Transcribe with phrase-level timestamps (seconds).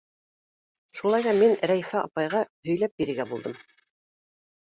[0.99, 3.57] Шулай ҙа мин Рәйфә апайға һөйләп бирергә булдым.